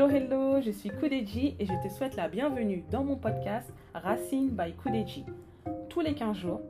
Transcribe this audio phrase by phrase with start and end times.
[0.00, 4.48] Hello, hello, je suis Kudeji et je te souhaite la bienvenue dans mon podcast Racine
[4.48, 5.26] by Kudeji.
[5.90, 6.62] Tous les 15 jours,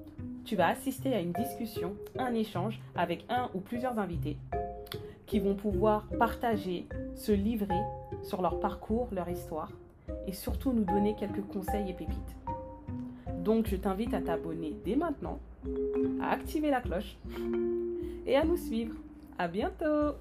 [0.45, 4.37] tu vas assister à une discussion, un échange avec un ou plusieurs invités
[5.27, 7.79] qui vont pouvoir partager, se livrer
[8.25, 9.71] sur leur parcours, leur histoire
[10.27, 12.37] et surtout nous donner quelques conseils et pépites.
[13.45, 15.39] Donc je t'invite à t'abonner dès maintenant,
[16.21, 17.17] à activer la cloche
[18.27, 18.97] et à nous suivre.
[19.39, 20.17] À bientôt!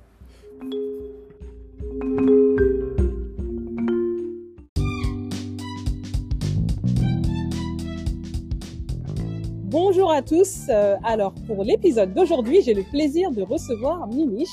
[10.00, 10.68] Bonjour à tous.
[10.70, 14.48] Euh, alors pour l'épisode d'aujourd'hui, j'ai le plaisir de recevoir Mimiche.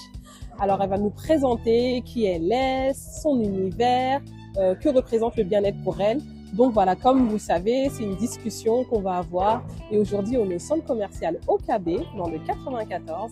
[0.58, 4.20] Alors elle va nous présenter qui elle est, son univers,
[4.56, 6.18] euh, que représente le bien-être pour elle.
[6.52, 9.62] Donc voilà, comme vous savez, c'est une discussion qu'on va avoir.
[9.92, 13.30] Et aujourd'hui, on est au centre commercial OKB, dans le 94,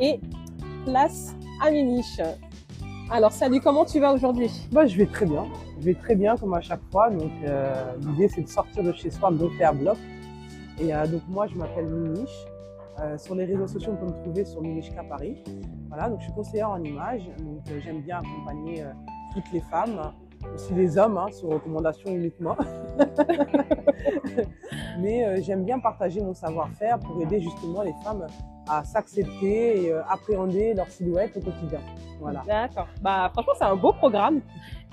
[0.00, 0.18] et
[0.86, 2.22] place à Mimiche.
[3.10, 4.50] Alors salut, comment tu vas aujourd'hui?
[4.72, 5.44] Moi, je vais très bien.
[5.78, 7.10] Je vais très bien comme à chaque fois.
[7.10, 9.98] Donc euh, l'idée c'est de sortir de chez soi, de faire bloc.
[10.80, 12.46] Et euh, donc moi, je m'appelle Miniche.
[13.00, 15.42] Euh, sur les réseaux sociaux, on peut me trouver sur Minichka Paris.
[15.88, 17.22] Voilà, donc je suis conseillère en images.
[17.38, 18.84] Donc euh, j'aime bien accompagner
[19.34, 20.00] toutes les femmes,
[20.54, 22.56] aussi les hommes, hein, sur recommandation uniquement.
[24.98, 28.26] Mais euh, j'aime bien partager mon savoir-faire pour aider justement les femmes
[28.70, 31.80] à s'accepter et euh, appréhender leur silhouette au quotidien.
[32.20, 32.42] Voilà.
[32.46, 32.86] D'accord.
[33.00, 34.40] Bah franchement, c'est un beau programme.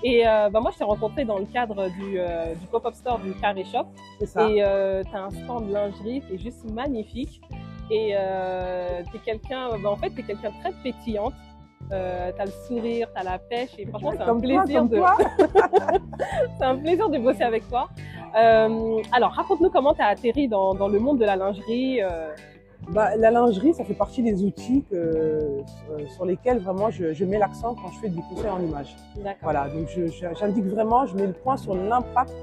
[0.02, 3.18] Et euh, bah, moi, je t'ai rencontré dans le cadre du, euh, du pop-up store
[3.20, 3.86] du Carré Shop.
[4.18, 4.48] C'est ça.
[4.48, 7.40] Et tu as un stand lingerie qui est juste magnifique.
[7.90, 8.14] Et
[9.10, 11.34] tu es quelqu'un, bah, en fait, tu es quelqu'un de très pétillante.
[11.92, 13.70] Euh, tu as le sourire, tu as la pêche.
[13.78, 14.98] Et franchement, c'est un toi, plaisir de.
[16.58, 17.88] c'est un plaisir de bosser avec toi.
[18.36, 22.02] Euh, alors, raconte-nous comment tu as atterri dans, dans le monde de la lingerie.
[22.02, 22.30] euh,
[22.90, 25.62] Bah, la lingerie, ça fait partie des outils que, euh,
[26.14, 28.94] sur lesquels vraiment je, je mets l'accent quand je fais du conseil en image.
[29.16, 29.36] D'accord.
[29.42, 29.88] Voilà, donc
[30.38, 32.34] j'indique vraiment, je mets le point sur l'impact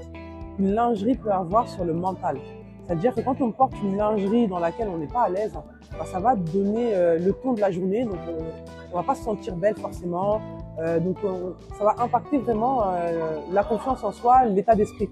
[0.56, 2.38] qu'une lingerie peut avoir sur le mental.
[2.86, 5.52] C'est-à-dire que quand on porte une lingerie dans laquelle on n'est pas à l'aise,
[5.98, 8.44] bah, ça va donner euh, le ton de la journée, donc on,
[8.92, 10.40] on va pas se sentir belle forcément.
[10.78, 15.08] Euh, donc on- ça va impacter vraiment euh, la confiance en soi, l'état d'esprit.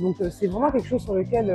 [0.00, 1.52] Donc c'est vraiment quelque chose sur lequel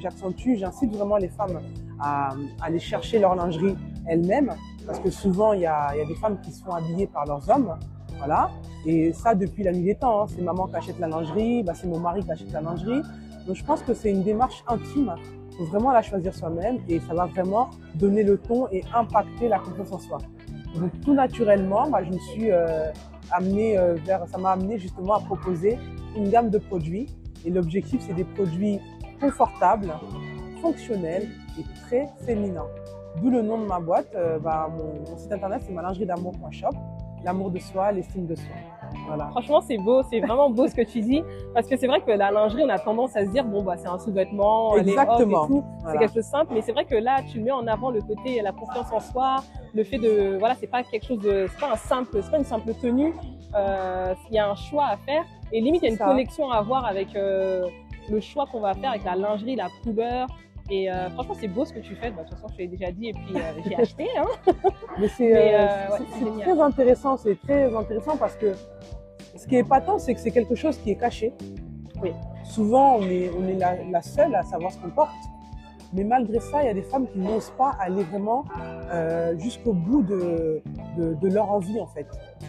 [0.00, 1.60] j'accentue, j'incite vraiment les femmes
[2.00, 2.30] à,
[2.62, 4.54] aller chercher leur lingerie elles-mêmes,
[4.86, 7.76] parce que souvent il y a, des femmes qui se font habiller par leurs hommes,
[8.16, 8.50] voilà.
[8.86, 10.26] Et ça depuis la nuit des temps, hein.
[10.26, 13.02] c'est maman qui achète la lingerie, bah, c'est mon mari qui achète la lingerie.
[13.46, 15.14] Donc je pense que c'est une démarche intime,
[15.50, 19.48] il faut vraiment la choisir soi-même et ça va vraiment donner le ton et impacter
[19.48, 20.18] la confiance en soi.
[20.76, 22.90] Donc tout naturellement, je me suis euh,
[23.30, 25.78] amenée euh, vers, ça m'a amené justement à proposer
[26.16, 27.06] une gamme de produits
[27.44, 28.80] et l'objectif c'est des produits
[29.20, 29.92] confortables,
[30.60, 31.28] fonctionnels
[31.58, 32.66] et très féminins.
[33.20, 36.06] D'où le nom de ma boîte, euh, bah, mon, mon site internet c'est ma lingerie
[36.06, 36.70] d'amour.shop,
[37.24, 38.54] l'amour de soi, l'estime de soi.
[39.06, 39.28] Voilà.
[39.28, 41.22] Franchement, c'est beau, c'est vraiment beau ce que tu dis.
[41.54, 43.76] Parce que c'est vrai que la lingerie, on a tendance à se dire, bon, bah,
[43.76, 45.44] c'est un sous-vêtement, Exactement.
[45.44, 45.64] et tout.
[45.86, 46.52] C'est quelque chose de simple.
[46.54, 49.36] Mais c'est vrai que là, tu mets en avant le côté, la confiance en soi,
[49.74, 52.38] le fait de, voilà, c'est pas quelque chose de, c'est pas un simple, c'est pas
[52.38, 53.14] une simple tenue.
[53.54, 55.24] Euh, il y a un choix à faire.
[55.52, 56.06] Et limite, il y a une ça.
[56.06, 57.66] connexion à avoir avec euh,
[58.10, 60.26] le choix qu'on va faire avec la lingerie, la couleur.
[60.72, 62.10] Et euh, franchement, c'est beau ce que tu fais.
[62.10, 64.08] Bah, de toute façon, je l'ai déjà dit et puis euh, j'ai acheté.
[64.16, 64.52] Hein.
[64.98, 68.54] Mais c'est euh, ouais, très intéressant, c'est très intéressant parce que
[69.36, 71.34] ce qui est épatant, c'est que c'est quelque chose qui est caché.
[72.02, 72.12] Oui.
[72.44, 75.10] Souvent, on est, on est la, la seule à savoir ce qu'on porte.
[75.92, 78.46] Mais malgré ça, il y a des femmes qui n'osent pas aller vraiment
[79.36, 80.62] jusqu'au bout de,
[80.96, 82.06] de, de leur envie, en fait.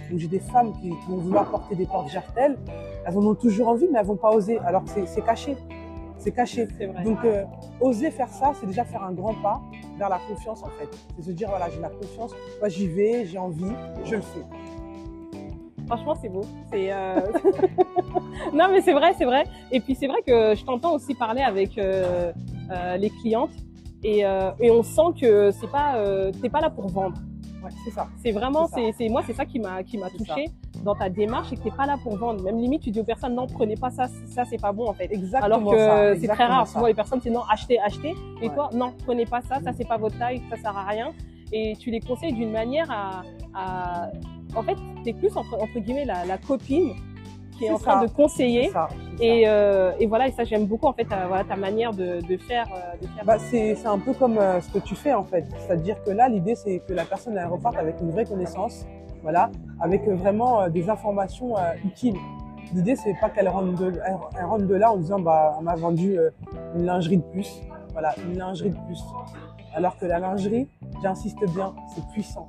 [0.09, 2.57] Donc, j'ai des femmes qui, qui vont vouloir porter des portes jartelles.
[3.05, 4.59] Elles en ont toujours envie, mais elles vont pas oser.
[4.59, 5.57] Alors que c'est caché.
[6.23, 6.65] C'est caché.
[6.65, 7.03] Vrai.
[7.03, 7.43] Donc, euh,
[7.81, 9.61] oser faire ça, c'est déjà faire un grand pas
[9.97, 10.87] vers la confiance, en fait.
[11.17, 13.73] C'est se dire, voilà, j'ai la confiance, moi j'y vais, j'ai envie,
[14.05, 14.45] je le fais.
[15.85, 16.45] Franchement, c'est beau.
[16.71, 17.19] C'est euh,
[18.53, 19.43] non, mais c'est vrai, c'est vrai.
[19.69, 22.31] Et puis c'est vrai que je t'entends aussi parler avec euh,
[22.71, 23.51] euh, les clientes
[24.01, 26.01] et, et on sent que c'est pas,
[26.41, 27.17] t'es pas là pour vendre.
[27.61, 28.07] Ouais, c'est ça.
[28.21, 30.45] C'est vraiment, C'est moi, c'est ça qui m'a, qui m'a touché
[30.83, 32.43] dans ta démarche, c'est que t'es pas là pour vendre.
[32.43, 34.93] Même limite, tu dis aux personnes non, prenez pas ça, ça c'est pas bon en
[34.93, 35.05] fait.
[35.11, 36.67] Exactement Alors que c'est très rare.
[36.67, 38.13] Souvent les personnes c'est non, achetez, achetez.
[38.41, 38.53] Et Ouais.
[38.55, 41.11] toi, non, prenez pas ça, ça c'est pas votre taille, ça sert à rien.
[41.51, 43.21] Et tu les conseilles d'une manière à,
[43.53, 44.09] à-
[44.55, 46.93] en fait, t'es plus entre, entre guillemets la, la copine
[47.57, 48.05] qui est, en train ça.
[48.07, 48.69] de conseiller.
[48.69, 48.87] Ça.
[49.21, 52.19] Et, euh, et voilà, et ça j'aime beaucoup en fait ta, voilà, ta manière de,
[52.27, 52.65] de faire.
[52.73, 55.23] euh, de faire Bah, c'est c'est un peu comme euh, ce que tu fais en
[55.23, 55.45] fait.
[55.59, 58.85] C'est-à-dire que là, l'idée, c'est que la personne elle reparte avec une vraie connaissance,
[59.23, 59.49] voilà,
[59.79, 62.17] avec euh, vraiment euh, des informations euh, utiles.
[62.73, 65.63] L'idée, c'est pas qu'elle rentre, de, elle, elle rentre de là en disant, bah, on
[65.63, 66.17] m'a vendu
[66.75, 67.61] une lingerie de plus.
[67.91, 69.03] Voilà, une lingerie de plus.
[69.75, 70.67] Alors que la lingerie,
[71.01, 72.47] j'insiste bien, c'est puissant.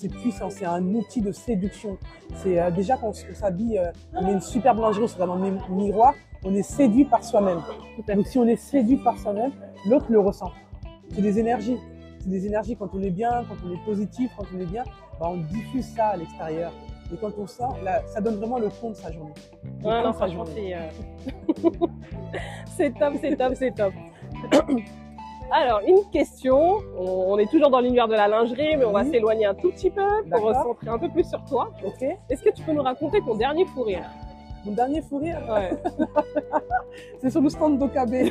[0.00, 1.98] c'est puissant, c'est un outil de séduction.
[2.36, 5.38] C'est euh, déjà quand on s'habille, euh, on met une superbe lingerie, on se regarde
[5.38, 6.14] dans le miroir,
[6.44, 7.60] on est séduit par soi-même.
[8.08, 9.52] Donc si on est séduit par soi-même,
[9.86, 10.52] l'autre le ressent.
[11.12, 11.76] C'est des énergies.
[12.20, 14.84] C'est des énergies quand on est bien, quand on est positif, quand on est bien,
[15.18, 16.72] bah, on diffuse ça à l'extérieur.
[17.12, 19.32] Et quand on sort, là, ça donne vraiment le ton de sa journée.
[19.82, 20.52] Ouais, non, sa journée.
[20.54, 21.86] c'est euh,
[22.76, 23.92] c'est top, c'est top, c'est top.
[25.52, 26.78] Alors, une question.
[26.96, 29.10] On, est toujours dans l'univers de la lingerie, mais on va Oui.
[29.10, 30.48] s'éloigner un tout petit peu pour D'accord.
[30.48, 31.72] recentrer un peu plus sur toi.
[32.28, 34.04] Est-ce que tu peux nous raconter ton dernier fou rire?
[34.64, 35.70] Mon dernier fou rire, Ouais.
[37.20, 38.30] c'est sur le stand d'OKB.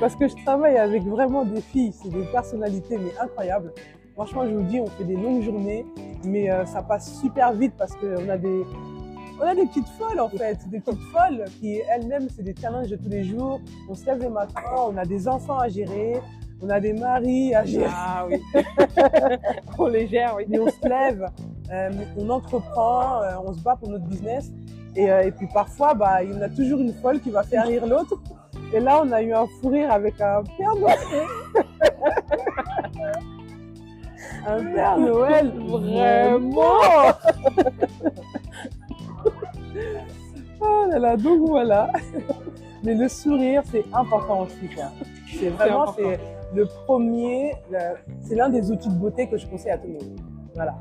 [0.00, 3.72] Parce que je travaille avec vraiment des filles, c'est des personnalités mais incroyables.
[4.14, 5.86] Franchement, je vous dis, on fait des longues journées,
[6.24, 8.64] mais euh, ça passe super vite parce qu'on a des,
[9.40, 12.88] on a des petites folles en fait, des petites folles qui elles-mêmes, c'est des challenges
[12.88, 13.60] de tous les jours.
[13.88, 16.14] On se lève le matin, on a des enfants à gérer,
[16.60, 17.86] on a des maris à gérer.
[17.88, 18.42] Ah oui.
[19.72, 20.44] Trop légère, oui.
[20.48, 21.24] mais on se lève,
[22.16, 24.50] on entreprend, euh, on se bat pour notre business.
[24.96, 27.42] Et, euh, et puis parfois, bah, il y en a toujours une folle qui va
[27.42, 28.14] faire rire l'autre.
[28.72, 30.98] Et là, on a eu un fou rire avec un Père Noël.
[34.46, 36.78] un Père Noël, Vraiment
[40.60, 41.88] Oh là là, donc voilà.
[42.82, 44.68] Mais le sourire, c'est important aussi.
[45.38, 46.18] C'est vraiment, c'est
[46.54, 47.54] le premier,
[48.22, 50.20] c'est l'un des outils de beauté que je conseille à tout le monde.
[50.54, 50.74] Voilà.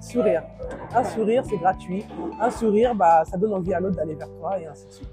[0.00, 0.42] Sourire.
[0.94, 2.04] Un sourire, c'est gratuit.
[2.40, 5.08] Un sourire, bah, ça donne envie à l'autre d'aller vers toi et ainsi de suite.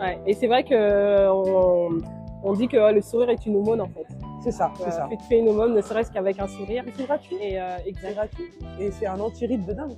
[0.00, 0.18] Ouais.
[0.26, 1.98] Et c'est vrai que on,
[2.42, 4.06] on dit que ouais, le sourire est une aumône en fait.
[4.42, 5.08] C'est ça, c'est Euh, ça.
[5.10, 6.84] tu fais une aumône, ne serait-ce qu'avec un sourire.
[6.96, 7.36] C'est gratuit.
[7.40, 8.50] Et euh, C'est gratuit.
[8.80, 9.92] Et c'est un anti-ride de dingue.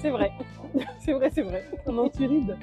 [0.00, 0.30] C'est vrai.
[0.98, 1.64] c'est vrai, c'est vrai.
[1.86, 2.56] Un anti-ride.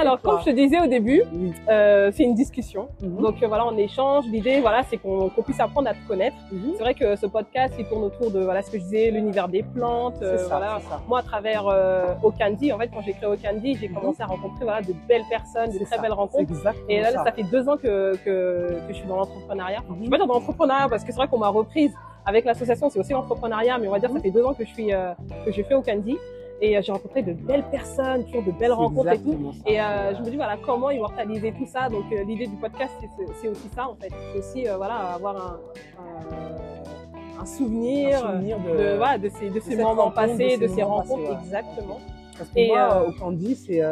[0.00, 1.52] Alors, comme je te disais au début, Oui.
[1.68, 2.88] euh, c'est une discussion.
[3.02, 3.20] Mhm.
[3.22, 4.24] Donc euh, voilà, on échange.
[4.26, 6.36] L'idée, voilà, c'est qu'on puisse apprendre à te connaître.
[6.52, 6.72] Mhm.
[6.76, 9.48] C'est vrai que ce podcast, il tourne autour de voilà ce que je disais, l'univers
[9.48, 10.22] des plantes.
[10.22, 10.80] euh, C'est ça, voilà.
[10.88, 11.00] ça.
[11.08, 14.64] Moi, à travers euh, Ocandi, en fait, quand j'ai créé Ocandi, j'ai commencé à rencontrer
[14.64, 16.02] voilà de belles personnes, de très ça.
[16.02, 16.52] belles rencontres.
[16.88, 17.24] Et là, ça.
[17.24, 19.80] ça fait deux ans que, que, que je suis dans l'entrepreneuriat.
[19.88, 19.96] Mhm.
[19.98, 21.92] Je vais pas dire dans l'entrepreneuriat parce que c'est vrai qu'on m'a reprise
[22.26, 24.68] avec l'association, c'est aussi l'entrepreneuriat, mais on va dire ça fait deux ans que je
[24.70, 25.12] suis euh,
[25.46, 26.16] que je fais Ocandi.
[26.60, 29.52] Et euh, j'ai rencontré de belles personnes, toujours de belles rencontres et tout.
[29.52, 29.70] ça.
[29.70, 31.88] Et euh, je me dis voilà comment immortaliser tout ça?
[31.88, 34.10] Donc euh, l'idée du podcast c'est- aussi ça en fait.
[34.32, 35.60] C'est aussi euh, voilà avoir un,
[36.02, 40.56] un, un souvenir, Un souvenir de, de, voilà, de ces de ces cette moments passés,
[40.58, 41.38] de ces rencontres passés, ouais.
[41.44, 41.98] exactement.
[42.36, 43.82] Parce que Et, moi, au Candy, c'est,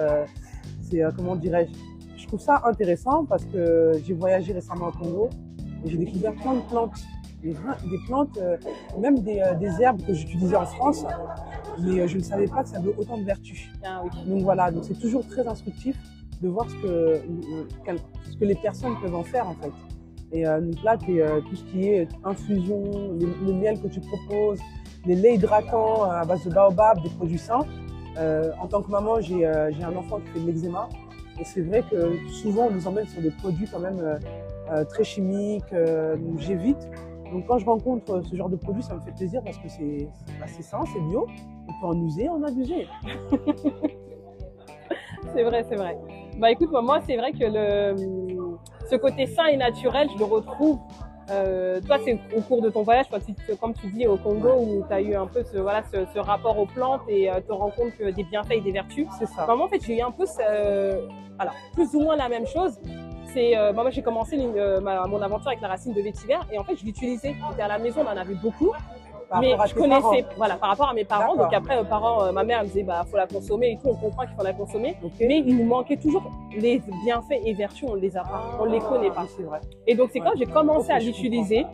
[0.82, 1.72] c'est comment dirais-je,
[2.20, 5.30] je trouve ça intéressant parce que j'ai voyagé récemment au Congo
[5.84, 6.98] et j'ai découvert plein de plantes.
[7.42, 7.54] Des,
[8.08, 8.56] plantes, euh,
[8.98, 11.04] même des, euh, des herbes que j'utilisais en France,
[11.82, 13.69] mais euh, je ne savais pas que ça avait autant de vertus.
[13.84, 14.02] Ah.
[14.26, 15.96] Donc voilà, donc c'est toujours très instructif
[16.43, 17.19] de voir ce que, euh,
[18.31, 19.73] ce que les personnes peuvent en faire en fait.
[20.32, 22.82] Et euh, donc là, t'es, euh, tout ce qui est infusion,
[23.19, 24.61] le miel que tu proposes,
[25.05, 27.67] les laits hydratants à base de baobab, des produits sains.
[28.19, 30.88] Euh, en tant que maman, j'ai un enfant qui fait de l'eczéma.
[31.38, 34.19] Et c'est vrai que souvent, on nous emmène sur des produits quand même
[34.88, 35.72] très chimiques.
[35.72, 36.88] donc j'évite.
[37.31, 40.08] Donc quand je rencontre ce genre de produits, ça me fait plaisir parce que c'est
[40.40, 41.26] bah, c'est sain, c'est bio.
[41.68, 42.86] On peut en user, en abuser.
[45.34, 45.96] C'est vrai, c'est vrai.
[46.38, 48.56] Bah écoute, moi, c'est vrai que le,
[48.88, 50.78] ce côté sain et naturel, je le retrouve.
[51.30, 54.50] Euh, toi, c'est au cours de ton voyage, quand tu, comme tu dis, au Congo,
[54.60, 57.41] où tu as eu un peu ce, voilà, ce, ce rapport aux plantes et euh,
[57.41, 59.08] te rends compte que des bienfaits et des vertus.
[59.19, 59.44] C'est ça.
[59.46, 62.46] Bah, moi, en fait, j'ai eu un peu, ce- alors, plus ou moins la même
[62.46, 62.79] chose.
[63.34, 66.00] C'est, euh, bah, moi, j'ai commencé une- euh, ma- mon aventure avec la racine de
[66.00, 67.34] vétiver et en fait, je l'utilisais.
[67.50, 68.70] J'étais à la maison, on en avait beaucoup.
[69.28, 70.34] Par mais je connaissais, parents.
[70.36, 71.34] voilà, par rapport à mes parents.
[71.34, 73.88] Donc après, euh, parents, euh, ma mère me disait, bah, faut la consommer et tout.
[73.90, 74.96] On comprend qu'il faut la consommer.
[75.20, 78.78] Mais il nous manquait toujours les bienfaits et vertus, on les a pas, on les
[78.80, 79.24] connaît pas.
[79.24, 79.60] Ah, C'est vrai.
[79.86, 81.66] Et donc c'est quand j'ai commencé à l'utiliser,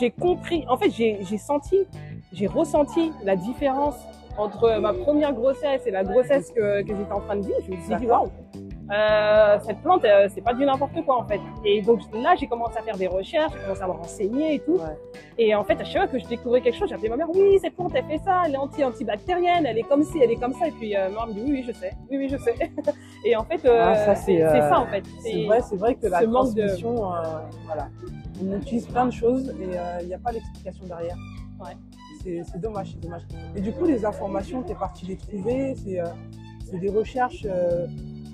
[0.00, 1.86] j'ai compris, en fait j'ai senti,
[2.32, 3.96] j'ai ressenti la différence
[4.38, 7.58] entre ma première grossesse et la grossesse que, que j'étais en train de vivre.
[7.66, 8.30] Je me suis dit, waouh,
[8.90, 11.40] euh, cette plante, euh, c'est pas du n'importe quoi en fait.
[11.64, 14.58] Et donc là, j'ai commencé à faire des recherches, j'ai commencé à me renseigner et
[14.60, 14.76] tout.
[14.76, 14.96] Ouais.
[15.36, 17.58] Et en fait, à chaque fois que je découvrais quelque chose, j'appelais ma mère, oui,
[17.60, 20.36] cette plante, elle fait ça, elle est anti antibactérienne, elle est comme ci, elle est
[20.36, 20.68] comme ça.
[20.68, 22.54] Et puis euh, ma mère me dit, oui, oui, je sais, oui, oui, je sais.
[23.24, 25.04] et en fait, euh, Ah, ça, c'est ça en fait.
[25.22, 27.20] C'est vrai, c'est vrai que la de- transmission, euh,
[27.66, 27.88] voilà.
[28.42, 31.16] On utilise plein de choses et il n'y a pas d'explication derrière.
[31.60, 31.72] Ouais.
[32.22, 33.22] C'est dommage, c'est dommage.
[33.56, 35.98] Et du coup, les informations, tu es parti les trouver, c'est
[36.70, 37.46] c'est des recherches,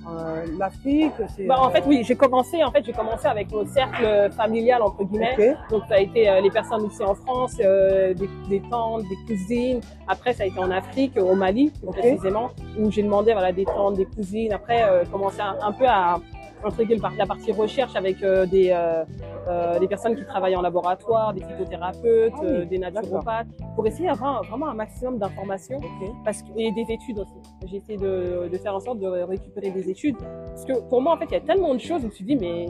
[0.07, 1.47] euh, euh, l'Afrique, c'est...
[1.47, 4.83] Bah, en euh, fait, oui, j'ai commencé, en fait, j'ai commencé avec mon cercle familial,
[4.83, 5.35] entre guillemets.
[5.39, 9.03] Ok, Donc, ça a été euh, les personnes ici en France, euh, des, des tantes,
[9.09, 9.81] des cousines.
[10.09, 13.95] Après, ça a été en Afrique, au Mali, précisément, où j'ai demandé, voilà, des tantes,
[13.95, 14.53] des cousines.
[14.53, 16.21] Après, euh, commencé un, un peu à,
[16.65, 19.05] intrigué par la partie recherche avec euh, des, euh,
[19.49, 24.09] euh, des personnes qui travaillent en laboratoire, des phytothérapeutes, Ah oui, des naturopathes, pour essayer
[24.09, 26.11] d'avoir vraiment un maximum d'informations Ok.
[26.25, 27.35] parce que, et des études aussi.
[27.67, 30.17] J'ai essayé de, de faire en sorte de récupérer des études.
[30.51, 32.25] Parce que pour moi, en fait, il y a tellement de choses, je me suis
[32.25, 32.69] dit, mais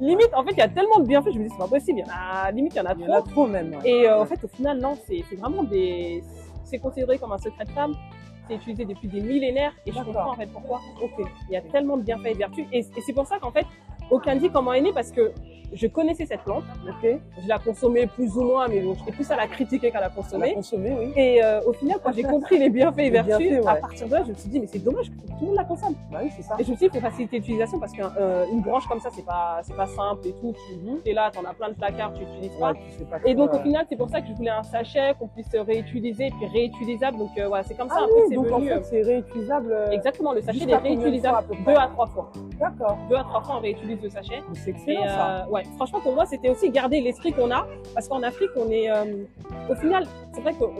[0.00, 1.98] limite, en fait, il y a tellement de bienfaits, je me dis, c'est pas possible.
[1.98, 3.30] Il y en a, limite, il y en a Il y en a trop.
[3.30, 3.70] trop même.
[3.74, 3.78] ouais.
[3.90, 6.22] Et euh, en fait, au final, non, c'est c'est vraiment des.
[6.64, 7.94] C'est considéré comme un secret de femme.
[8.50, 10.80] C'est utilisé depuis des millénaires et je comprends en fait pourquoi.
[11.00, 11.24] Ok.
[11.48, 12.66] Il y a tellement de bienfaits et de vertus.
[12.72, 13.64] Et, et c'est pour ça qu'en fait,
[14.10, 15.32] aucun dit comment est née parce que
[15.72, 16.64] je connaissais cette plante.
[16.88, 17.18] Ok.
[17.42, 20.10] Je la consommais plus ou moins, mais bon, j'étais plus à la critiquer qu'à la
[20.16, 20.96] On l'a consommer.
[20.98, 21.12] oui.
[21.16, 23.80] Et euh, au final, quand j'ai compris les bienfaits et Les vertus, bienfaits, à ouais.
[23.80, 25.64] partir de là, je me suis dit, mais c'est dommage que tout le monde la
[25.64, 25.94] consomme.
[26.10, 26.54] Bah oui, c'est ça.
[26.58, 29.24] Et je me suis dit, il faut faciliter l'utilisation parce qu'une branche comme ça, c'est
[29.24, 30.54] pas, c'est pas simple et tout.
[31.04, 32.72] Tu es là, t'en as plein de placards, tu n'utilises pas.
[32.72, 35.14] Ouais, tu pas Et donc au final, c'est pour ça que je voulais un sachet
[35.18, 37.18] qu'on puisse réutiliser et puis réutilisable.
[37.18, 39.72] Donc euh, voilà, c'est comme ça Ah un peu oui, donc en fait, c'est réutilisable.
[39.72, 42.30] euh, euh, Exactement, le sachet est à réutilisable deux à trois fois.
[42.58, 42.98] D'accord.
[43.08, 44.40] Deux à trois fois on réutilise le sachet.
[44.54, 45.30] C'est excellent ça.
[45.42, 48.70] euh, ouais, franchement pour moi c'était aussi garder l'esprit qu'on a parce qu'en Afrique on
[48.70, 49.24] est, euh,
[49.68, 50.70] au final, c'est vrai qu'on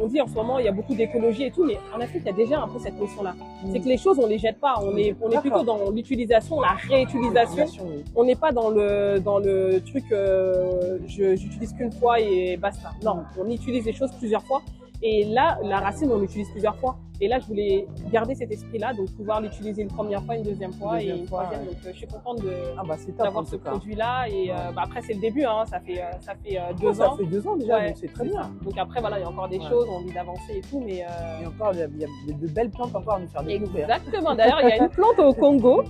[0.00, 2.22] on dit en ce moment il y a beaucoup d'écologie et tout, mais en Afrique
[2.24, 3.34] il y a déjà un peu cette notion-là.
[3.72, 6.60] C'est que les choses on les jette pas, on est, on est plutôt dans l'utilisation,
[6.60, 7.84] la réutilisation.
[7.88, 8.04] oui.
[8.14, 12.90] on n'est pas dans le dans le truc euh, je j'utilise qu'une fois et basta.
[13.04, 14.62] Non, on utilise les choses plusieurs fois.
[15.02, 16.96] Et là, la racine, on l'utilise plusieurs fois.
[17.20, 20.72] Et là, je voulais garder cet esprit-là, donc pouvoir l'utiliser une première fois, une deuxième
[20.74, 21.60] fois Deuxième et une troisième.
[21.60, 21.66] ouais.
[21.66, 24.26] Donc, euh, je suis contente de Ah bah en d'avoir ce produit-là.
[24.28, 26.92] Et euh, bah, après, c'est le début, hein, ça fait euh, ça fait euh, deux
[26.92, 27.16] ça ans.
[27.16, 28.42] fait deux ans déjà, Ouais, donc c'est très bien.
[28.42, 28.50] ça.
[28.62, 29.68] Donc après, voilà, il y a encore des Ouais.
[29.68, 32.04] choses, on envie d'avancer et tout, mais euh, Et encore, il y a, il y
[32.04, 33.84] a de belles plantes encore à nous faire découvrir.
[33.90, 34.34] Exactement.
[34.34, 35.82] D'ailleurs, il y a une plante au Congo.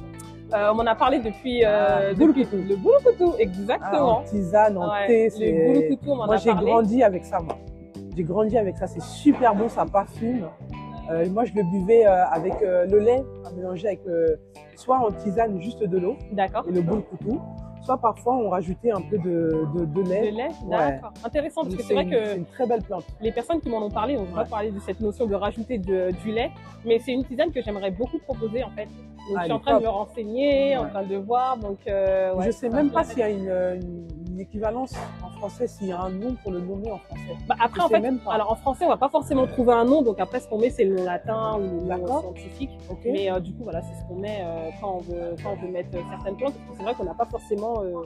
[0.54, 4.18] Euh, on m'en a parlé depuis, euh, Ah, depuis le boulokoutou, Ah, exactement.
[4.18, 5.98] en tisane, en Ouais, thé, c'est.
[6.06, 7.58] Moi j'ai grandi avec ça, moi.
[8.16, 10.46] J'ai grandi avec ça, c'est super bon, ça parfume.
[11.10, 14.00] Euh, moi je le buvais euh, avec euh, le lait, à mélanger avec
[14.74, 17.40] soit en tisane juste de l'eau et le boule couteau,
[17.82, 20.30] soit parfois on rajoutait un peu de, de, de De lait.
[20.32, 21.12] lait, d'accord.
[21.24, 23.04] Intéressant parce que c'est vrai que c'est une très belle plante.
[23.20, 24.48] les personnes qui m'en ont parlé ont vraiment Ouais.
[24.50, 26.50] parlé de cette notion de rajouter de- du lait,
[26.84, 28.86] mais c'est une tisane que j'aimerais beaucoup proposer en fait.
[28.86, 32.34] Donc Ah, je suis en train de me renseigner, en train de voir, donc euh,
[32.34, 34.92] ouais, je sais même me pas s'il y a une, une- une équivalence
[35.24, 37.36] en français, s'il y a un nom pour le nommer en français.
[37.48, 38.34] Bah, après, en fait, même pas.
[38.34, 40.68] alors en français, on va pas forcément trouver un nom, donc après, ce qu'on met,
[40.68, 42.70] c'est le nom latin ou le nom scientifique.
[43.06, 45.66] Mais euh, du coup, voilà, c'est ce qu'on met euh, quand, on veut, quand on
[45.66, 48.02] veut mettre euh, certaines plantes, parce que c'est vrai qu'on n'a pas forcément euh,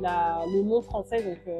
[0.00, 1.54] la, le nom français, donc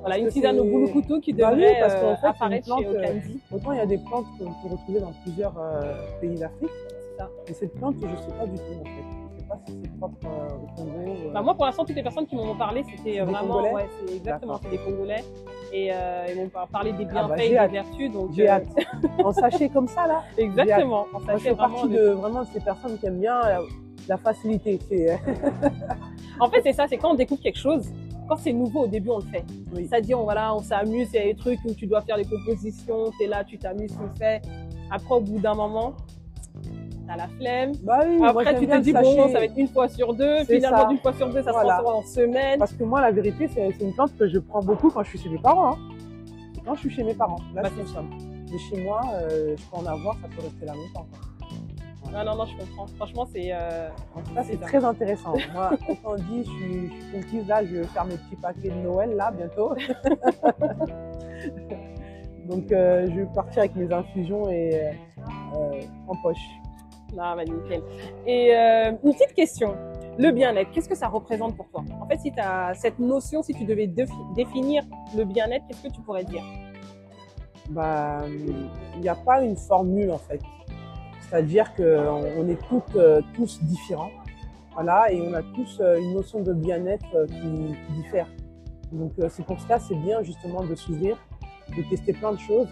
[0.00, 2.82] voilà, une tisane au boulot couteau qui Bah oui, devrait parce qu'en fait, apparaître plante,
[2.82, 3.56] chez.
[3.56, 5.54] Autant il y a des plantes qu'on peut retrouver dans plusieurs
[6.20, 6.70] pays d'Afrique,
[7.48, 9.23] mais cette plante, je sais pas du tout en fait.
[9.56, 10.90] Pas si c'est propre euh, au Congo.
[11.28, 13.54] euh, Bah, moi, pour l'instant, toutes les personnes qui m'en ont parlé, c'était euh, vraiment,
[13.54, 15.24] Congolais ouais, c'est exactement, c'est des Congolais,
[15.72, 17.70] et euh, ils m'ont parlé des Ah bah, bienfaits et des hâte.
[17.72, 18.66] vertus, donc J'ai euh, hâte.
[19.24, 20.22] en sachet comme ça là.
[20.38, 21.06] exactement.
[21.14, 23.40] On Moi, je fais vraiment partie de- de vraiment de ces personnes qui aiment bien
[23.40, 23.60] la,
[24.08, 24.78] la facilité.
[24.92, 25.16] Euh,
[26.40, 27.86] En fait, c'est ça, c'est quand on découvre quelque chose,
[28.28, 29.44] quand c'est nouveau, au début, on le fait.
[29.74, 29.86] oui.
[29.88, 32.24] C'est-à-dire, on, voilà, on s'amuse, il y a des trucs où tu dois faire des
[32.24, 34.42] compositions, t'es là, tu t'amuses, tu le fais.
[34.90, 35.92] Après, au bout d'un moment,
[37.06, 37.72] t'as la flemme.
[37.82, 40.38] Bah oui, Après, tu te dis, bon, ça va être une fois sur deux.
[40.44, 41.76] C'est Finalement, d'une fois sur deux, ça Voilà.
[41.78, 42.58] se transforme en semaine.
[42.58, 45.10] Parce que moi, la vérité, c'est c'est une plante que je prends beaucoup quand je
[45.10, 45.72] suis chez mes parents.
[45.72, 45.78] hein.
[46.64, 48.10] Quand je suis chez mes parents, là, Bah, je consomme.
[48.50, 51.06] Mais chez moi, euh, je peux en avoir, ça peut rester là longtemps.
[51.10, 51.18] quoi.
[52.12, 52.86] Non, non, non, je comprends.
[52.96, 53.48] Franchement, c'est.
[53.52, 53.88] euh,
[54.36, 55.34] C'est c'est très intéressant.
[55.54, 57.46] Moi, autant dit, je suis, je suis conquise.
[57.48, 59.74] Là, je vais faire mes petits paquets de Noël, là, bientôt.
[62.48, 64.74] Donc, euh, je vais partir avec mes infusions et
[65.56, 66.36] euh, en poche.
[67.16, 67.82] Non, bah, nickel.
[68.26, 69.76] Et euh, une petite question.
[70.18, 71.82] Le bien-être, qu'est-ce que ça représente pour toi?
[72.00, 74.84] En fait, si tu as cette notion, si tu devais défi- définir
[75.16, 76.42] le bien-être, qu'est-ce que tu pourrais dire?
[77.70, 80.40] Bah, il n'y a pas une formule, en fait.
[81.20, 82.58] C'est-à-dire qu'on on est
[82.96, 84.10] euh, tous différents.
[84.74, 88.28] Voilà, et on a tous euh, une notion de bien-être qui, diffère.
[88.92, 91.16] Donc, c'est pour cela, c'est bien justement de s'ouvrir,
[91.76, 92.68] de tester plein de choses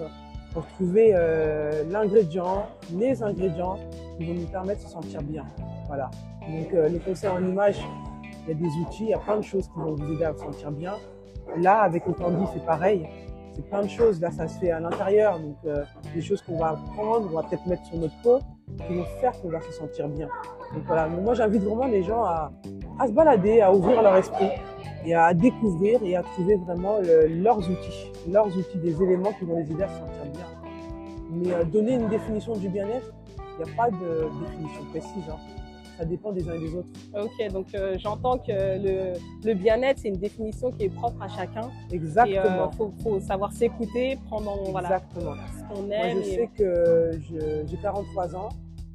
[0.53, 3.79] pour trouver euh, l'ingrédient, les ingrédients
[4.19, 5.45] qui vont nous permettre de se sentir bien.
[5.87, 6.11] Voilà.
[6.43, 7.79] Donc, euh, les conseils en image,
[8.43, 10.25] il y a des outils, il y a plein de choses qui vont vous aider
[10.25, 10.95] à vous sentir bien.
[11.57, 13.07] Là, avec Authandi, c'est pareil.
[13.55, 14.21] C'est plein de choses.
[14.21, 15.39] Là, ça se fait à l'intérieur.
[15.39, 18.39] Donc, euh, des choses qu'on va prendre, on va peut-être mettre sur notre peau,
[18.87, 20.29] qui vont faire qu'on va se sentir bien.
[20.75, 21.07] Donc voilà.
[21.09, 22.51] Moi, j'invite vraiment les gens à,
[22.99, 24.49] à se balader, à ouvrir leur esprit
[25.05, 29.45] et à découvrir et à trouver vraiment le- leurs outils, leurs outils, des éléments qui
[29.45, 30.12] vont les aider à se sentir.
[31.33, 33.13] Mais euh, donner une définition du bien-être,
[33.59, 35.29] il n'y a pas de définition précise.
[35.31, 35.37] hein.
[35.99, 36.89] Ça dépend des uns et des autres.
[37.21, 39.13] Ok, donc euh, j'entends que le,
[39.45, 41.69] le bien-être, c'est une définition qui est propre à chacun.
[41.93, 42.71] Exactement.
[42.73, 45.35] il faut, faut savoir s'écouter, prendre en, voilà, Exactement.
[45.57, 46.17] ce qu'on Moi, aime.
[46.17, 48.49] je et- sais que je- j'ai 43 ans.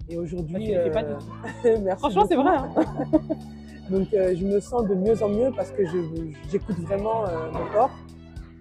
[0.09, 1.11] Et aujourd'hui, Bah, pas du
[1.65, 2.55] euh, merci Franchement, c'est vrai.
[2.55, 2.69] hein.
[3.89, 5.97] Donc euh, je me sens de mieux en mieux parce que je
[6.51, 7.91] j'écoute vraiment euh, mon corps.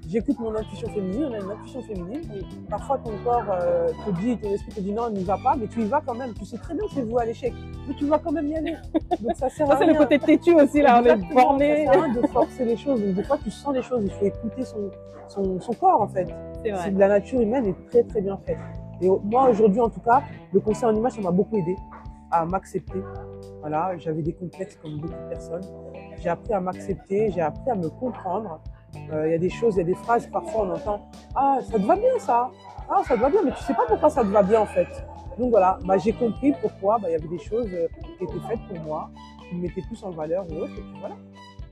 [0.08, 2.22] J'écoute mon intuition féminine, on a une intuition féminine.
[2.70, 5.66] Parfois ton corps euh, te dit, ton esprit te dit non, n'y va pas, mais
[5.66, 6.32] tu y vas quand même.
[6.34, 7.52] Tu sais très bien que c'est vous à l'échec,
[7.88, 8.76] mais tu vas quand même y aller.
[9.20, 11.02] Donc ça sert Ça, c'est le côté têtu aussi, là.
[11.02, 11.86] On est borné.
[11.86, 13.02] Ça sert à rien de forcer les choses.
[13.02, 14.90] Donc des fois tu sens les choses, il faut écouter son,
[15.28, 16.28] son, son corps en fait.
[16.62, 16.90] C'est vrai.
[16.92, 18.58] La nature humaine est très très bien faite.
[19.02, 20.22] Et moi aujourd'hui en tout cas,
[20.52, 21.74] le conseil en image ça m'a beaucoup aidé
[22.30, 23.02] à m'accepter.
[23.60, 25.64] Voilà, j'avais des complexes comme beaucoup de personnes.
[26.18, 28.60] J'ai appris à m'accepter, j'ai appris à me comprendre.
[29.12, 31.58] Euh, Il y a des choses, il y a des phrases parfois on entend ah
[31.62, 32.50] ça te va bien ça,
[32.90, 34.66] ah ça te va bien, mais tu sais pas pourquoi ça te va bien en
[34.66, 34.88] fait.
[35.38, 37.88] Donc voilà, bah, j'ai compris pourquoi bah, il y avait des choses euh,
[38.18, 39.10] qui étaient faites pour moi,
[39.48, 41.16] qui me mettaient plus en valeur ou autre, et puis voilà.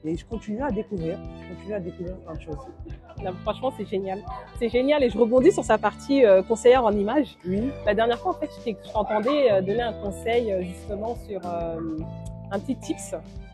[0.07, 2.59] Et je continue à découvrir, je continue à découvrir plein de choses.
[3.25, 4.19] Non, franchement, c'est génial.
[4.59, 5.03] C'est génial.
[5.03, 7.39] Et je rebondis sur sa partie euh, conseillère en images.
[7.47, 12.59] Oui, La dernière fois, en fait, je t'entendais euh, donner un conseil justement sur un
[12.59, 13.13] petit tips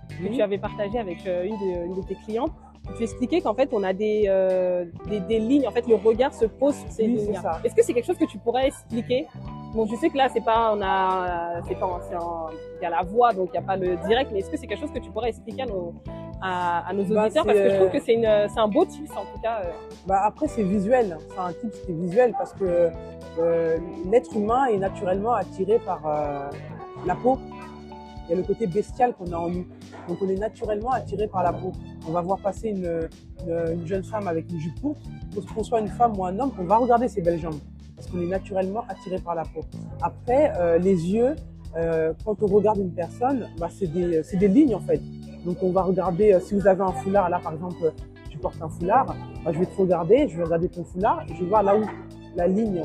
[0.09, 0.37] que oui.
[0.37, 2.51] tu avais partagé avec une, de, une de tes clientes.
[2.97, 5.67] Tu expliquais qu'en fait, on a des, euh, des, des lignes.
[5.67, 7.41] En fait, le regard se pose sur ces Oui, lignes.
[7.65, 9.27] Est-ce que c'est quelque chose que tu pourrais expliquer?
[9.75, 13.03] Bon, je sais que là, c'est pas, on a, c'est pas, il y a la
[13.03, 14.31] voix, donc il n'y a pas le direct.
[14.33, 15.95] Mais est-ce que c'est quelque chose que tu pourrais expliquer à nos,
[16.43, 17.45] à, à nos Bah, auditeurs?
[17.47, 19.61] Parce que je trouve euh, que c'est un beau tips en tout cas.
[19.65, 19.71] euh.
[20.07, 22.91] Bah après c'est visuel, c'est un type qui est visuel parce que
[23.39, 23.79] euh,
[24.11, 26.01] l'être humain est naturellement attiré par
[27.07, 27.39] la peau.
[28.31, 29.67] Il y a le côté bestial qu'on a en nous.
[30.07, 31.73] Donc on est naturellement attiré par la peau.
[32.07, 33.09] On va voir passer une,
[33.45, 35.01] une, une jeune femme avec une jupe courte,
[35.53, 37.59] qu'on soit une femme ou un homme, on va regarder ses belles jambes
[37.97, 39.63] parce qu'on est naturellement attiré par la peau.
[40.01, 41.35] Après euh, les yeux,
[41.77, 45.01] euh, quand on regarde une personne, bah, c'est des, c'est des lignes en fait.
[45.45, 47.93] Donc on va regarder, euh, si vous avez un foulard, là par exemple,
[48.31, 49.07] tu portes un foulard,
[49.45, 51.83] bah, je vais te regarder, je vais regarder ton foulard, je vais voir là où
[52.37, 52.85] la ligne,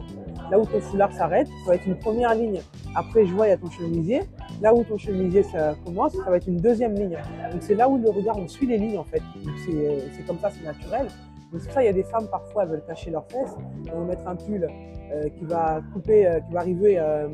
[0.49, 2.59] là où ton foulard s'arrête, ça va être une première ligne.
[2.95, 4.21] Après, je vois, il y a ton chemisier.
[4.61, 7.17] Là où ton chemisier ça commence, ça va être une deuxième ligne.
[7.51, 9.21] Donc c'est là où le regard, on suit les lignes en fait.
[9.65, 11.07] C'est euh, c'est comme ça, c'est naturel.
[11.51, 13.55] Donc c'est pour ça, il y a des femmes parfois, elles veulent cacher leurs fesses,
[13.85, 14.67] elles vont mettre un pull
[15.11, 17.27] euh, qui va couper, euh, qui va arriver euh,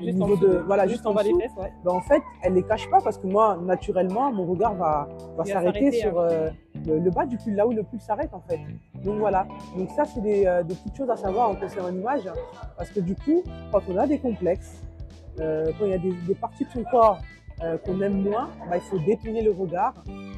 [0.00, 1.72] Juste en niveau dessous, de, voilà, juste en bas des fesses, ouais.
[1.84, 5.44] Ben, en fait, elle les cache pas parce que moi, naturellement, mon regard va, va
[5.44, 6.50] s'arrêter sur euh,
[6.84, 8.58] le, le bas du pull, là où le pull s'arrête en fait.
[9.04, 9.46] Donc voilà.
[9.76, 12.28] Donc ça, c'est des, des petites choses à savoir en concernant l'image
[12.76, 14.82] parce que du coup, quand on a des complexes,
[15.40, 17.18] euh, quand il y a des, des parties de son corps
[17.62, 19.94] euh, qu'on aime moins, ben, il faut détourner le regard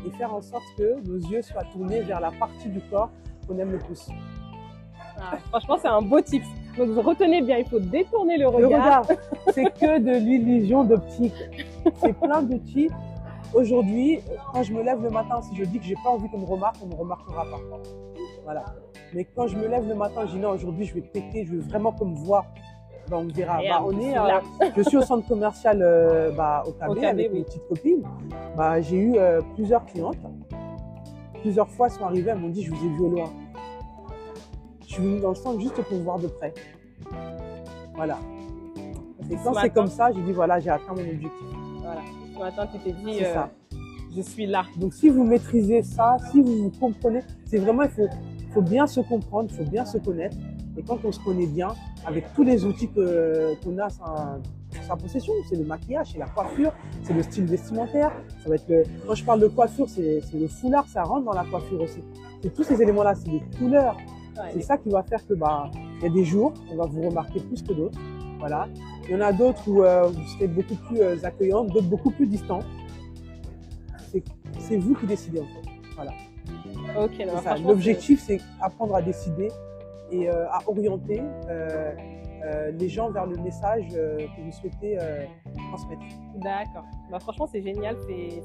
[0.07, 3.11] et faire en sorte que nos yeux soient tournés vers la partie du corps
[3.47, 4.09] qu'on aime le plus.
[5.19, 6.43] Ah, franchement, c'est un beau tip.
[6.77, 9.07] Donc retenez bien, il faut détourner le Le regard.
[9.07, 9.19] regard,
[9.55, 11.33] c'est que de l'illusion d'optique.
[12.01, 12.91] C'est plein d'outils.
[13.55, 14.21] Aujourd'hui,
[14.53, 16.45] quand je me lève le matin, si je dis que j'ai pas envie qu'on me
[16.45, 17.61] remarque, on me remarquera pas.
[18.45, 18.65] Voilà.
[19.15, 21.53] Mais quand je me lève le matin, je dis non, aujourd'hui je vais péter, je
[21.53, 22.45] veux vraiment qu'on me voit.
[23.09, 23.59] Ben, on me dira.
[23.69, 24.40] Bah, on est, euh,
[24.77, 27.38] je suis au centre commercial euh, bah, au KB, avec oui.
[27.38, 28.03] mes petites copines.
[28.57, 30.19] Bah, j'ai eu euh, plusieurs clientes.
[31.40, 33.31] Plusieurs fois, elles sont arrivées, elles m'ont dit je vous ai vu au loin.
[34.81, 36.53] Je suis venue dans le centre juste pour voir de près.
[37.95, 38.19] Voilà.
[39.31, 41.31] Et quand c'est comme ça, j'ai dit voilà, j'ai atteint mon objectif.
[41.83, 42.01] Voilà.
[42.35, 43.51] Ce matin, tu t'es dit, C'est ça.
[44.14, 44.64] je suis là.
[44.77, 48.09] Donc si vous maîtrisez ça, si vous vous comprenez, c'est vraiment, il faut,
[48.53, 50.37] faut bien se comprendre, il faut bien se connaître.
[50.79, 51.69] Et quand on se connaît bien,
[52.07, 54.39] avec tous les outils qu'on a à
[54.87, 58.12] sa possession, c'est le maquillage, c'est la coiffure, c'est le style vestimentaire,
[58.43, 58.83] ça va être le...
[59.07, 62.01] Quand je parle de coiffure, c'est le foulard, ça rentre dans la coiffure aussi.
[62.43, 63.97] C'est tous ces éléments-là, c'est les couleurs,
[64.39, 66.85] Ouais, c'est ça qui va faire que bah il y a des jours on va
[66.85, 67.99] vous remarquer plus que d'autres.
[68.39, 68.69] Voilà.
[69.05, 72.11] Il y en a d'autres où euh, vous serez beaucoup plus euh, accueillantes, d'autres beaucoup
[72.11, 72.61] plus distants.
[74.59, 75.71] C'est- vous qui décidez en fait.
[75.95, 76.12] Voilà.
[77.03, 77.12] Ok,
[77.67, 79.49] L'objectif c'est apprendre à décider
[80.11, 81.92] et euh, à orienter euh,
[82.45, 84.99] euh, les gens vers le message que vous souhaitez
[85.69, 86.03] transmettre.
[86.37, 86.85] D'accord.
[87.11, 87.97] Bah, franchement, c'est génial,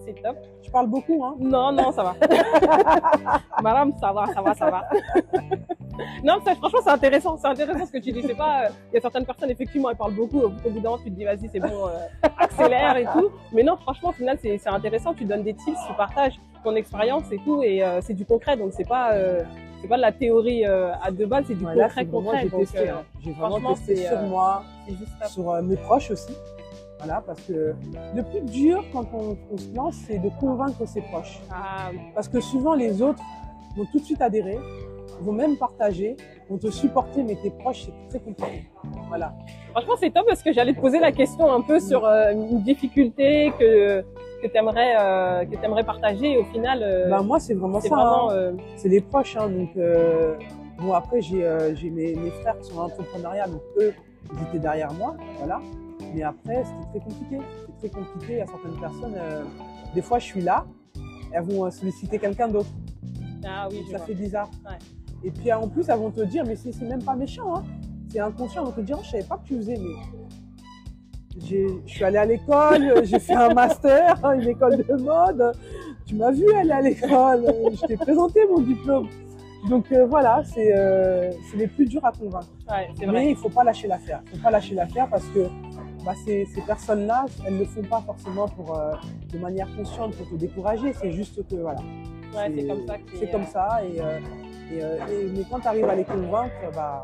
[0.06, 0.38] c'est top.
[0.63, 1.36] Je parle beaucoup, hein.
[1.39, 2.15] Non, non, ça va.
[3.62, 4.89] Madame, ça va, ça va, ça va.
[6.24, 7.38] non, ça, franchement, c'est intéressant.
[7.38, 8.21] C'est intéressant ce que tu dis.
[8.21, 10.39] C'est pas, euh, il y a certaines personnes, effectivement, elles parlent beaucoup.
[10.39, 13.30] Au bout d'un moment, tu te dis, vas-y, c'est bon, euh, accélère et tout.
[13.52, 15.13] Mais non, franchement, au final, c'est intéressant.
[15.13, 17.63] Tu donnes des tips, tu partages ton expérience et tout.
[17.63, 18.58] Et euh, c'est du concret.
[18.58, 19.13] Donc, c'est pas,
[19.82, 22.39] c'est pas de la théorie euh, à deux balles, c'est du Voilà, concret, concret.
[22.44, 22.89] j'ai testé.
[22.89, 23.04] euh, hein.
[23.24, 24.63] J'ai vraiment testé c'est, sur euh, moi,
[25.28, 26.34] sur euh, mes proches aussi.
[27.00, 27.74] Voilà, parce que
[28.15, 31.39] le plus dur quand on, on se lance, c'est de convaincre ses proches.
[31.52, 33.24] Ah, Parce que souvent, les autres
[33.76, 34.60] vont tout de suite adhérer,
[35.22, 36.15] vont même partager,
[36.48, 38.70] vont te supporter, mais tes proches, c'est très compliqué.
[39.08, 39.34] Voilà.
[39.72, 42.62] Franchement, c'est top parce que j'allais te poser la question un peu sur euh, une
[42.62, 44.06] difficulté que
[44.41, 46.32] que t'aimerais euh, que t'aimerais partager.
[46.34, 47.89] Et au final, euh, Ben, moi, c'est vraiment ça.
[47.89, 48.34] vraiment hein.
[48.34, 49.38] euh, C'est les proches.
[49.38, 50.36] Hein, donc, euh,
[50.80, 53.93] bon, après, j'ai euh, mes, mes frères qui sont en entrepreneuriat, donc eux,
[54.34, 55.15] ils étaient derrière moi.
[55.38, 55.60] Voilà.
[56.13, 57.38] Mais après, c'était très compliqué.
[57.77, 58.34] C'était très compliqué.
[58.34, 59.43] Il y a certaines personnes, euh,
[59.95, 60.65] des fois, je suis là,
[61.32, 62.69] elles vont euh, solliciter quelqu'un d'autre.
[63.45, 64.06] Ah oui, je ça vois.
[64.08, 64.49] fait bizarre.
[64.65, 64.77] Ouais.
[65.23, 67.63] Et puis en plus, elles vont te dire, mais c'est même pas méchant, hein.
[68.10, 68.62] c'est inconscient.
[68.62, 69.95] Elles vont te dire, oh, je savais pas que tu faisais, mais
[71.39, 75.52] je suis allée à l'école, j'ai fait un master, une école de mode.
[76.06, 79.08] Tu m'as vu aller à l'école, je t'ai présenté mon diplôme.
[79.70, 82.48] Donc euh, voilà, c'est euh, les plus durs à convaincre.
[82.70, 84.22] Ouais, Mais il faut pas lâcher l'affaire.
[84.34, 85.48] Il faut pas lâcher l'affaire parce que
[86.04, 88.94] bah, ces, ces personnes-là, elles le font pas forcément pour, euh,
[89.32, 90.94] de manière consciente pour te décourager.
[90.94, 91.80] C'est juste que voilà.
[92.36, 93.67] Ouais, c'est comme ça C'est comme ça.
[93.86, 94.20] Et, euh,
[94.72, 97.04] et, et- mais quand tu arrives à les convaincre, bah,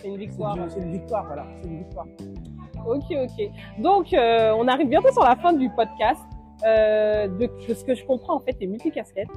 [0.00, 0.56] C'est une victoire.
[0.70, 1.26] c'est une victoire.
[1.26, 1.44] Voilà.
[1.60, 2.06] C'est une victoire.
[2.86, 3.50] Ok, ok.
[3.78, 6.22] Donc, euh, on arrive bientôt sur la fin du podcast.
[6.66, 9.28] Euh, de, de ce que je comprends, en fait, t'es multicasquette.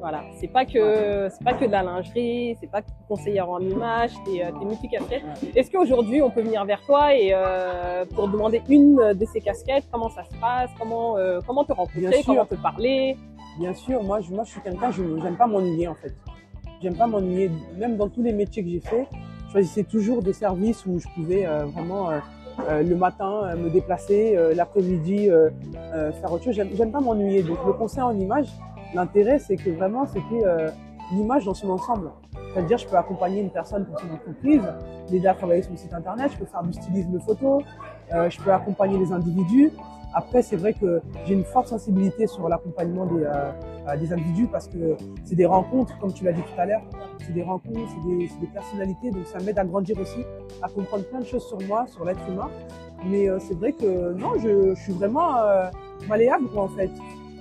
[0.00, 3.58] Voilà, c'est pas que c'est pas que de la lingerie, c'est pas que conseillère en
[3.58, 5.22] image, t'es euh, t'es multicasquette.
[5.56, 9.84] Est-ce qu'aujourd'hui on peut venir vers toi et euh, pour demander une de ces casquettes,
[9.90, 12.26] comment ça se passe, comment euh, comment te Bien rencontrer, sûr.
[12.26, 13.16] comment te parler?
[13.58, 16.14] Bien sûr, moi, je, moi, je suis quelqu'un, je n'aime pas m'ennuyer en fait.
[16.82, 17.50] J'aime pas m'ennuyer.
[17.78, 19.08] Même dans tous les métiers que j'ai fait,
[19.46, 22.10] je choisissais toujours des services où je pouvais vraiment
[22.82, 25.50] le matin euh, me déplacer, euh, l'après-midi euh,
[25.94, 26.54] euh, faire autre chose.
[26.54, 27.42] J'aime pas m'ennuyer.
[27.42, 28.48] Donc le conseil en image,
[28.94, 30.70] l'intérêt c'est que vraiment c'était euh,
[31.12, 32.10] l'image dans son ensemble.
[32.52, 34.62] C'est-à-dire je peux accompagner une personne pour son entreprise,
[35.10, 37.62] l'aider à travailler sur le site internet, je peux faire du stylisme photo,
[38.12, 39.70] euh, je peux accompagner les individus.
[40.14, 43.50] Après, c'est vrai que j'ai une forte sensibilité sur l'accompagnement des, euh,
[43.88, 46.82] euh, des individus parce que c'est des rencontres, comme tu l'as dit tout à l'heure,
[47.26, 50.24] c'est des rencontres, c'est des, des personnalités, donc ça m'aide à grandir aussi,
[50.62, 52.50] à comprendre plein de choses sur moi, sur l'être humain.
[53.06, 55.68] Mais euh, c'est vrai que non, je, je suis vraiment euh,
[56.08, 56.90] malléable quoi, en fait.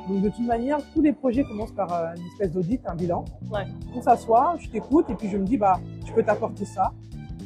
[0.08, 3.26] Donc de toute manière, tous les projets commencent par euh, une espèce d'audit, un bilan.
[3.52, 3.66] Ouais.
[3.96, 6.92] On s'assoit, je t'écoute et puis je me dis bah je peux t'apporter ça,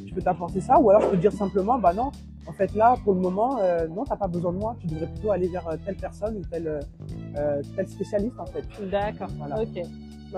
[0.06, 2.12] je peux t'apporter ça, ou alors je peux te dire simplement bah non,
[2.48, 5.08] en fait là pour le moment euh, non t'as pas besoin de moi, tu devrais
[5.08, 6.68] plutôt aller vers euh, telle personne ou tel
[7.38, 8.64] euh, tel spécialiste en fait.
[8.90, 9.30] D'accord.
[9.38, 9.62] Voilà.
[9.62, 9.82] Ok.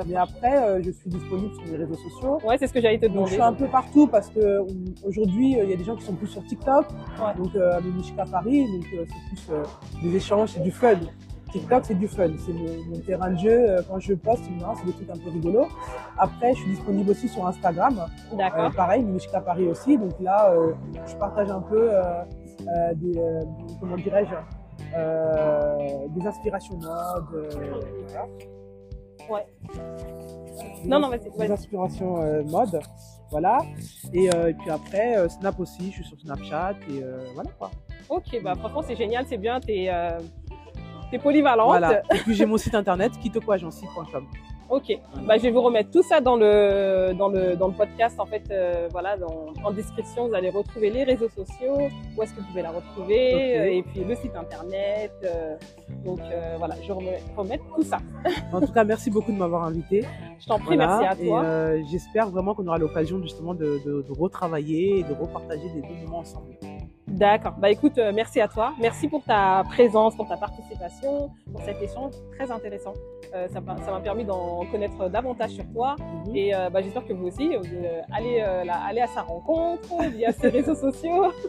[0.08, 2.40] Mais après euh, je suis disponible sur les réseaux sociaux.
[2.46, 3.32] Ouais, c'est ce que j'allais te Donc je demander.
[3.34, 4.60] suis un peu partout parce que
[5.04, 6.86] aujourd'hui il y a des gens qui sont plus sur TikTok,
[7.20, 7.34] Ouais.
[7.36, 9.64] donc euh, Mimishka Paris, donc euh, c'est plus euh,
[10.04, 10.94] des échanges, c'est du fun.
[11.52, 13.70] TikTok c'est du fun, c'est mon, terrain de jeu.
[13.70, 15.68] Euh, Quand je poste, c'est des trucs un peu rigolos.
[16.18, 18.00] Après je suis disponible aussi sur Instagram,
[18.34, 18.72] euh, D'accord.
[18.76, 19.98] pareil, Mimishka Paris aussi.
[19.98, 20.74] Donc là euh,
[21.06, 22.02] je partage un peu euh,
[22.68, 23.44] euh, des, euh,
[23.80, 24.34] comment dirais-je,
[24.96, 27.26] euh, des inspirations mode.
[27.34, 27.50] euh,
[28.08, 28.26] voilà.
[29.30, 29.46] Ouais.
[30.86, 32.80] Non, non, vas-y, Des inspirations euh, mode,
[33.30, 33.58] voilà.
[34.14, 37.50] Et, euh, et puis après, euh, Snap aussi, je suis sur Snapchat et euh, voilà
[37.58, 37.72] quoi.
[38.10, 40.18] Ok, bah franchement c'est génial, c'est bien, t'es euh,
[41.10, 41.68] t'es polyvalente.
[41.68, 42.02] Voilà.
[42.14, 44.28] Et puis j'ai mon site internet kitokwagency.com.
[44.70, 44.92] Ok,
[45.26, 48.20] bah, je vais vous remettre tout ça dans le, dans le, dans le podcast.
[48.20, 51.78] En fait, euh, voilà, dans, en description, vous allez retrouver les réseaux sociaux,
[52.18, 55.12] où est-ce que vous pouvez la retrouver, euh, et puis le site internet.
[55.24, 55.56] euh,
[56.04, 56.20] donc
[56.58, 58.00] voilà, je remets, remettre tout ça.
[58.54, 60.04] En tout cas, merci beaucoup de m'avoir invité.
[60.40, 61.00] Je t'en prie, Voilà.
[61.02, 61.44] merci à toi.
[61.90, 65.96] j'espère vraiment qu'on aura l'occasion justement de, de, de retravailler et de repartager des bons
[66.06, 66.56] moments ensemble.
[67.08, 67.54] D'accord.
[67.58, 68.74] Bah écoute, merci à toi.
[68.80, 72.94] Merci pour ta présence, pour ta participation, pour cet échange très intéressant.
[73.50, 75.96] Ça m'a ça m'a permis d'en connaître davantage sur toi.
[76.28, 76.36] Mhm.
[76.36, 79.88] Et euh, bah, j'espère que vous aussi, vous euh, allez, euh, allez à sa rencontre
[80.16, 81.32] via ses réseaux sociaux.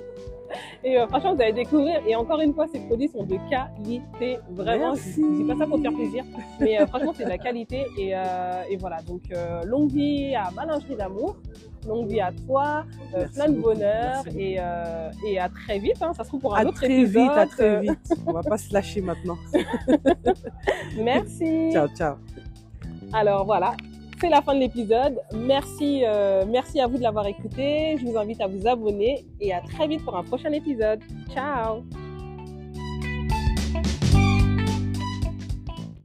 [0.82, 2.00] Et euh, franchement, vous allez découvrir.
[2.06, 4.38] Et encore une fois, ces produits sont de qualité.
[4.50, 5.20] Vraiment, Merci.
[5.22, 6.24] je dis pas ça pour te faire plaisir.
[6.58, 7.84] Mais euh, franchement, c'est de la qualité.
[7.98, 9.24] Et, euh, et voilà, donc
[9.66, 11.36] longue vie à ma lingerie d'amour.
[11.86, 12.84] Longue vie à toi.
[13.34, 14.24] plein de bonheur.
[14.38, 14.56] Et,
[15.26, 16.00] et à très vite.
[16.00, 16.14] hein.
[16.14, 17.22] Ça se trouve pour un À autre très épisode.
[17.24, 18.14] vite, à très vite.
[18.26, 19.36] On va pas se lâcher maintenant.
[20.96, 21.70] Merci.
[21.72, 22.14] Ciao, ciao.
[23.12, 23.74] Alors voilà,
[24.20, 25.20] c'est la fin de l'épisode.
[25.34, 27.96] Merci, euh, merci à vous de l'avoir écouté.
[27.98, 31.00] Je vous invite à vous abonner et à très vite pour un prochain épisode.
[31.32, 31.84] Ciao